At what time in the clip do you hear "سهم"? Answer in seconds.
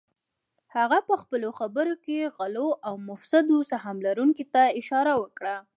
3.71-3.97